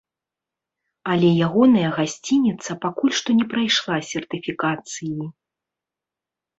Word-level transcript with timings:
Але 1.13 1.29
ягоная 1.49 1.89
гасцініца 1.99 2.71
пакуль 2.87 3.15
што 3.21 3.29
не 3.43 3.49
прайшла 3.55 3.97
сертыфікацыі. 4.11 5.17